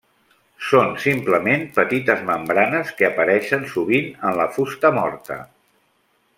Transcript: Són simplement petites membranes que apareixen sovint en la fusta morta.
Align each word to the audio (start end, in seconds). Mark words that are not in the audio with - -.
Són 0.69 0.95
simplement 1.03 1.65
petites 1.75 2.23
membranes 2.31 2.95
que 3.01 3.09
apareixen 3.11 3.69
sovint 3.77 4.11
en 4.31 4.37
la 4.43 4.51
fusta 4.59 4.95
morta. 5.01 5.41